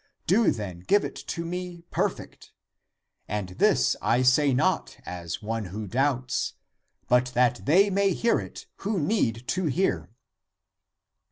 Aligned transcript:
Do 0.25 0.49
then 0.49 0.79
give 0.79 1.05
it 1.05 1.15
to 1.27 1.45
me 1.45 1.83
perfect! 1.91 2.53
And 3.27 3.49
this 3.49 3.95
I 4.01 4.23
say 4.23 4.51
not 4.51 4.97
as 5.05 5.43
one 5.43 5.65
who 5.65 5.85
doubts, 5.85 6.53
but 7.07 7.27
that 7.35 7.67
they 7.67 7.91
may 7.91 8.15
hear 8.15 8.39
it 8.39 8.65
who 8.77 8.99
need 8.99 9.47
to 9.49 9.65
hear." 9.65 10.09